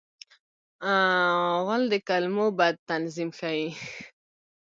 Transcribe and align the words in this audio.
غول 1.65 1.83
د 1.93 1.95
کولمو 2.07 2.45
بد 2.59 2.75
تنظیم 2.89 3.29
ښيي. 3.39 3.69